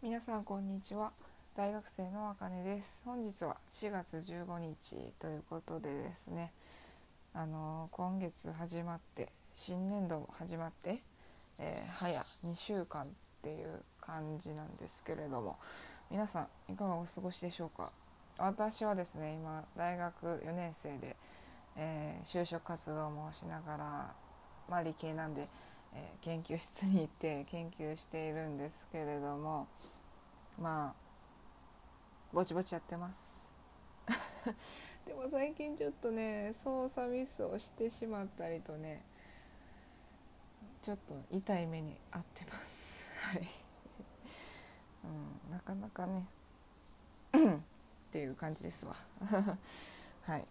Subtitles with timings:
[0.00, 1.10] 皆さんこんにちは。
[1.56, 3.02] 大学生のあかねです。
[3.04, 6.52] 本日は4月15日ということでですね。
[7.34, 11.02] あの今月始まって新年度も始まって、
[11.58, 13.06] えー、早2週間っ
[13.42, 15.58] ていう感じなんですけれども。
[16.12, 17.90] 皆さんいかがお過ごしでしょうか？
[18.38, 20.14] 私はですね今大学
[20.46, 21.16] 4年生で、
[21.74, 24.14] えー、就職活動もしながら
[24.68, 25.48] まあ理系なんで
[26.22, 29.68] 研究室に行って研究しているんですけれども
[30.60, 31.08] まあ
[32.32, 33.48] ぼちぼちやってます。
[35.06, 39.02] でも最近ちょっとね操作ミスをしてしまったりとね
[40.82, 43.10] ちょっと痛い目に遭ってます。
[43.20, 43.48] はい、
[45.04, 46.28] うん、なかなかね
[47.32, 48.94] っていう感じですわ。
[50.22, 50.46] はい。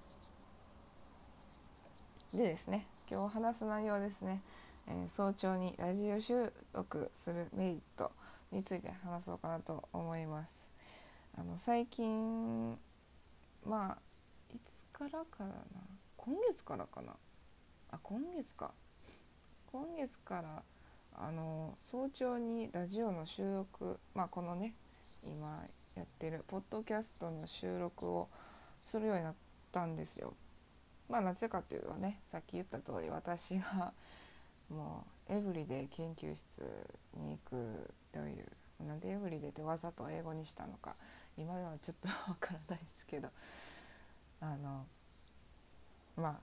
[2.34, 4.42] でですね今日話す内容ですね。
[4.90, 8.12] え、早朝にラジオ収録するメリット
[8.52, 10.72] について話そうかなと思います。
[11.38, 12.78] あの最近
[13.66, 13.98] まあ
[14.56, 15.52] いつからかな？
[16.16, 17.14] 今月からかな？
[17.92, 18.72] あ今月か
[19.72, 20.64] 今月から
[21.16, 24.74] あの早朝にラジオの収録まあこのね
[25.22, 28.30] 今やってるポッドキャストの収録を
[28.80, 29.34] するようになっ
[29.72, 30.34] たんですよ。
[31.10, 33.92] まあなぜかっていうとねさっき言った通り私が
[34.70, 36.64] もうエブリデイ研究室
[37.16, 38.46] に行くという
[38.86, 40.96] なんでエブリデイってわざと英語にしたのか。
[41.38, 43.30] 今ではちょっとわからないですけど。
[44.40, 44.86] あの
[46.16, 46.36] まあ、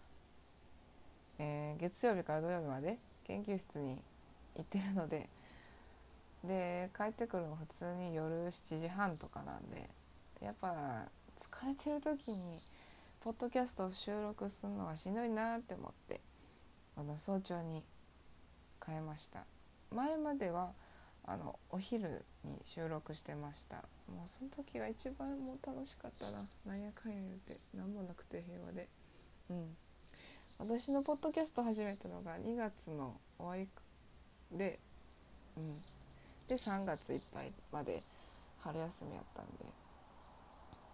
[1.39, 3.99] えー、月曜日から土曜日まで研究室に
[4.57, 5.29] 行ってるので
[6.43, 9.89] で帰ってくるの普通に夜7時半とかなんで
[10.41, 11.07] やっぱ
[11.39, 12.61] 疲れてる時に
[13.21, 16.21] ポッドキャストを収録するのがしんどいなって思って
[16.97, 17.83] あの早朝に
[18.87, 19.45] 変えました。
[19.91, 20.73] 前までは
[21.27, 23.77] あのお昼に収録してました。
[24.09, 26.47] もうその時が一番もう楽しかったな。
[26.67, 28.89] なんやかんや言うて何もなくて平和で。
[29.51, 29.77] うん。
[30.59, 33.69] 私のポッドキャスト始めたのが2月の終わり
[34.57, 34.79] で
[35.57, 35.81] うん。
[36.47, 38.03] で3月いっぱいまで
[38.61, 39.53] 春休みやったんで。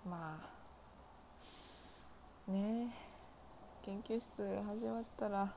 [0.08, 0.40] ま
[2.48, 3.10] あねえ。
[3.84, 5.52] 研究室始まったら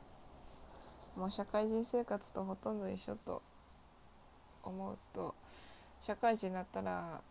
[1.16, 3.41] もう社会人生活とほとんど一緒と
[4.63, 5.35] 思うと
[6.01, 7.22] 社会人になったら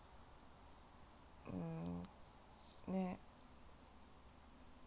[2.88, 3.18] うんね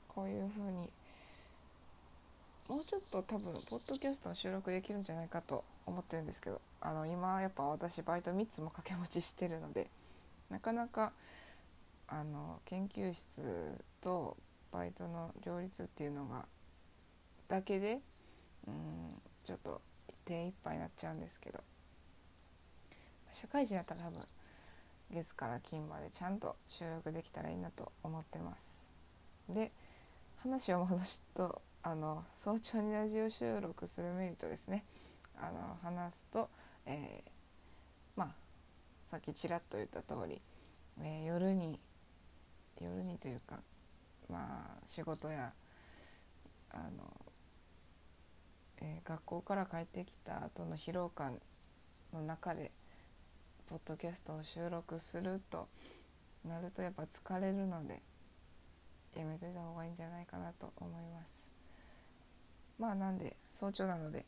[0.08, 0.90] こういうふうに
[2.68, 9.88] もうちょっと多分ポッドキャストの収録できるんじゃないかと思ってるんですけどあの今やっぱ私バイト3つも掛け持ちしてるので
[10.50, 11.12] なかなか
[12.08, 13.42] あの研究室
[14.02, 14.38] と
[14.72, 16.46] バイトの両立っていうのが
[17.48, 18.00] だけで
[18.68, 19.82] うんちょっと
[20.26, 21.64] 手一杯になっちゃうんですけど。
[23.36, 24.22] 社会人だったら多分
[25.12, 28.86] 月から金までちゃんと収録できたらいいなと思ってます。
[29.50, 29.74] で
[30.38, 34.86] 話を戻すとあの早朝にラジオ収録するメリットですね。
[35.38, 36.50] あの話すと、
[36.86, 37.30] えー、
[38.16, 38.30] まあ
[39.04, 40.42] さっきちらっと言った通り、
[41.02, 41.78] えー、夜に
[42.80, 43.60] 夜にというか
[44.30, 45.52] まあ仕事や
[46.72, 46.82] あの
[48.82, 51.40] えー、学校から帰ってきた後の疲労感
[52.14, 52.72] の中で
[53.68, 55.68] ポッドキャストを収録すると
[56.44, 58.02] なるとやっぱ疲れるので
[59.16, 61.48] やめといた方がいいんじゃないかなと思います。
[62.78, 64.26] まあなんで早朝なので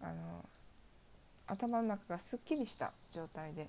[0.00, 0.44] あの
[1.46, 3.68] 頭の中がすっきりした状態で、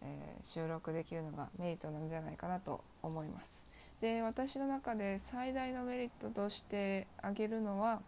[0.00, 3.66] えー、収録できるのがメリットなんじゃないかなと思います。
[4.00, 8.02] で私の中で最大のメリットとして挙げるのは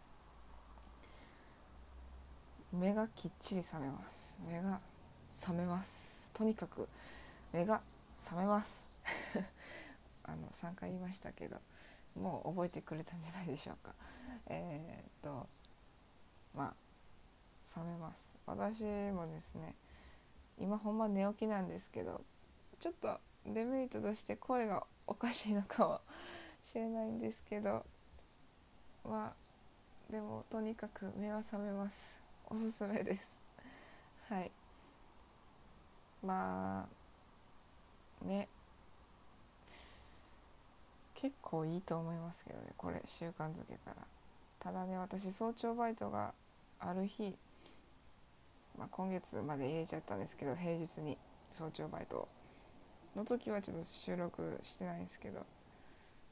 [2.75, 4.41] 目がきっちり覚めます。
[4.47, 4.81] 目が
[5.31, 6.31] 覚めます。
[6.35, 6.89] とにかく
[7.53, 7.81] 目が
[8.19, 8.87] 覚めます。
[10.25, 11.61] あの3回言いましたけど
[12.17, 13.95] もう覚えてくれたんじゃないでしょうか。
[14.47, 15.49] えー、っと
[16.55, 16.75] まあ
[17.62, 18.35] 覚めます。
[18.47, 19.77] 私もですね
[20.59, 22.23] 今ほんま寝起きなんですけど
[22.81, 26.00] ちょっとデメリットとして声がおかしいのかも
[26.62, 27.85] しれないんですけど
[29.05, 32.24] まあでもとにかく目は覚めます。
[32.50, 33.38] おすすめです。
[34.29, 34.50] はい。
[36.25, 36.87] ま
[38.23, 38.49] あね。
[41.14, 43.96] 結構いいと思いますけどねこれ習慣づけたら。
[44.58, 46.35] ただね私早朝バイトが
[46.81, 47.35] ある日、
[48.79, 51.17] まあ、今月まで入れちゃったんですけど平日に
[51.50, 52.29] 早朝バイト
[53.14, 55.44] の時はちょっと収録してないんですけど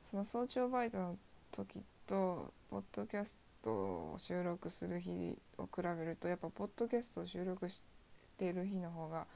[0.03, 1.17] その早朝バイトの
[1.53, 7.83] 時とポッドキャストを収録する日を比べるとやっぱポッドキャストを収録し
[8.39, 9.27] ている日の方が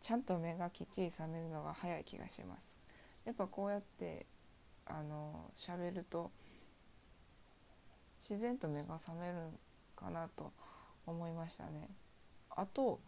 [0.00, 2.78] ちゃんと目がきっちり覚めるのが早い気がします。
[3.24, 4.26] やっぱこうやって
[4.86, 6.30] あの喋ると
[8.18, 9.34] 自然と目が覚める
[9.96, 10.52] かなと
[11.06, 11.88] 思いましたね。
[12.50, 13.00] あと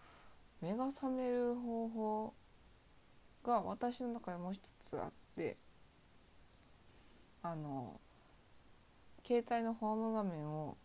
[0.61, 2.35] 目が覚める方法
[3.45, 5.57] が私の中でもう一つあって
[7.43, 8.01] あの
[9.27, 10.77] 携帯のホーム画面を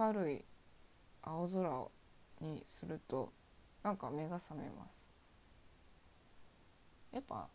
[0.00, 0.44] 明るい
[1.22, 1.86] 青空
[2.40, 3.32] にすると
[3.84, 5.08] なんか目が覚めます。
[7.12, 7.46] やっぱ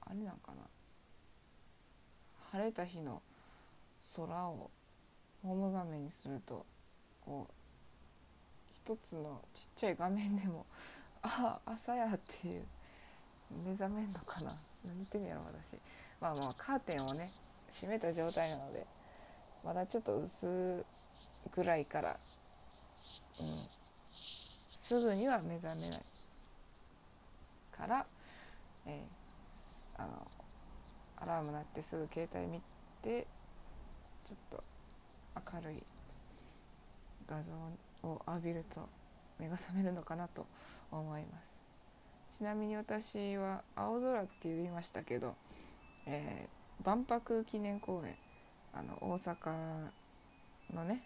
[0.00, 0.62] あれなんかな。
[2.52, 3.20] 晴れた日の
[4.16, 4.70] 空を
[5.42, 6.64] ホーム画面にすると
[7.20, 7.52] こう
[8.72, 10.64] 一つのちっちゃい画面でも
[11.20, 12.64] ああ朝やっていう
[13.62, 14.58] 目覚めんのかな。
[14.86, 15.78] 何言ってんやろ私。
[16.18, 17.30] まあまあカーテンをね
[17.70, 18.86] 閉めた状態なので
[19.64, 20.84] まだちょっと薄
[21.52, 22.16] 暗いから、
[23.40, 23.68] うん、
[24.12, 26.02] すぐには目覚めない
[27.72, 28.06] から、
[28.86, 30.26] えー、あの
[31.18, 32.60] アラーム鳴ってすぐ携帯見
[33.02, 33.26] て
[34.24, 34.64] ちょっと
[35.54, 35.82] 明るい
[37.28, 37.52] 画像
[38.02, 38.88] を浴びると
[39.38, 40.46] 目が覚めるのかなと
[40.90, 41.60] 思います。
[42.30, 45.34] ちなみに私は青空って言いましたけど、
[46.06, 46.55] えー、
[46.86, 48.14] 万博記念公園
[48.72, 49.88] あの大阪
[50.72, 51.02] のね、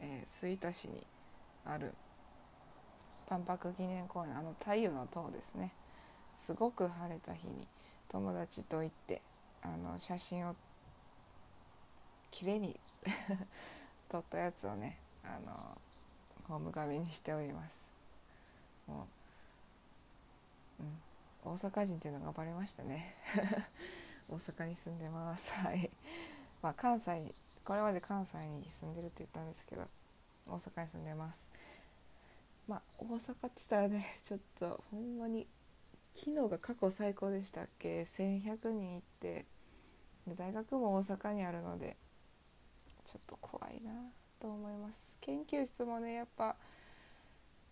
[0.00, 1.06] えー、吹田市に
[1.64, 1.94] ある
[3.30, 5.72] 万博記念公園あの太陽の塔ですね。
[6.34, 7.68] すごく晴れた日に
[8.08, 9.22] 友達と行って
[9.62, 10.56] あの写真を
[12.32, 12.80] きれいに
[14.08, 15.78] 撮ったやつをねあの
[16.48, 17.88] ホーム画面にしております。
[18.88, 19.06] も
[20.80, 23.14] う、うん、大阪人っていうのがバレましたね。
[24.28, 25.52] 大阪に住んでます。
[25.64, 25.90] はい。
[26.62, 27.34] まあ関西
[27.64, 29.86] これまで関西に住んでるって言ったんですけど
[30.46, 31.50] 大阪に住んでます。
[32.66, 35.46] まあ大阪って言ったらね ちょっとほんまに
[36.14, 39.46] 昨日が過去最高でしたっけ？1100人行って
[40.26, 41.96] で大学も大阪にあるので
[43.04, 43.92] ちょっと怖いな
[44.40, 45.18] と思います。
[45.20, 46.56] 研究室もねやっぱ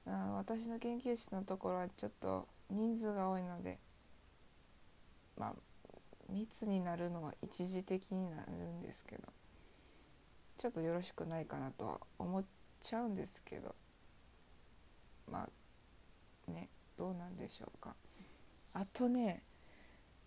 [0.06, 3.78] あ私の研究室のところはちょっと人数が多いので
[5.36, 5.54] まあ
[6.28, 9.22] 密になるのは一時的になるんですけど
[10.58, 12.44] ちょっとよろしくないかなとは思っ
[12.80, 13.74] ちゃうんですけど
[15.30, 15.48] ま
[16.48, 16.68] あね
[16.98, 17.94] どうなんでしょうか。
[18.72, 19.42] あとね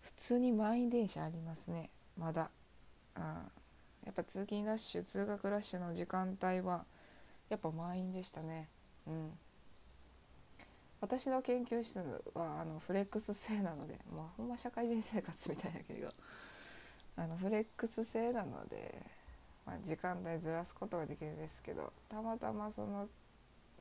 [0.00, 2.50] 普通に満員電車ありますねまだ。
[3.14, 3.42] あ
[4.04, 6.84] やっぱ通勤ラッシュ通学ラッシュの時間帯は
[7.48, 8.68] やっぱ満員でしたね。
[9.06, 9.30] うん。
[11.00, 11.98] 私の研究室
[12.34, 16.08] はあのフレックス制なのでまあほんま社会人生活みたいだけど
[17.16, 18.94] あのフレックス制なので、
[19.66, 23.08] まあ、時間帯ずらすことができるんですけどたまたまその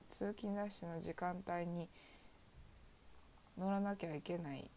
[0.09, 1.87] 通勤ラッシュの時間帯に
[3.57, 4.69] 乗らなきゃいけない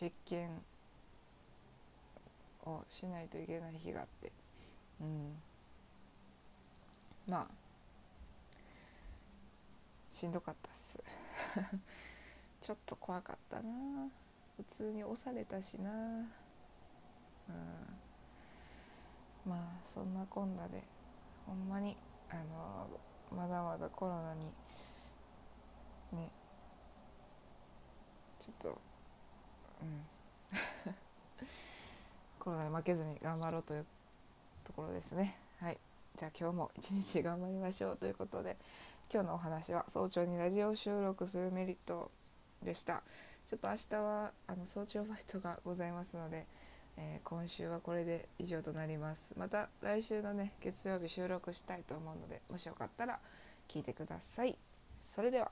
[0.00, 0.50] 実験
[2.64, 4.32] をしないといけない日があって
[5.00, 5.34] うん。
[7.28, 7.62] まあ
[10.10, 11.02] しんどかったっす。
[12.60, 14.08] ちょっと怖かったな。
[14.56, 15.90] 普通に押されたしな。
[15.90, 16.26] うん。
[19.44, 20.82] まあそんなこんなで
[21.46, 21.96] ほんまに
[22.30, 22.88] あの
[23.30, 24.52] まだまだコロナに
[26.12, 26.30] ね。
[28.38, 28.78] ちょっと
[29.82, 30.06] うん。
[32.38, 33.86] コロナに負けずに頑張ろうという
[34.64, 35.38] ところですね。
[35.58, 35.78] はい。
[36.16, 38.56] じゃあ今日も一日頑張りましょうということで
[39.12, 42.10] 今日のお話は早朝にラジオ収録するメリット
[42.64, 43.02] でした。
[43.44, 46.46] ちょっと明日はあの早朝ファイトがございますので、
[46.96, 49.34] えー、今週はこれで以上となります。
[49.36, 53.20] また来週のね月曜日収録したいと思うのでもしよかったら
[53.68, 54.56] 聞いてください。
[54.98, 55.50] それでは。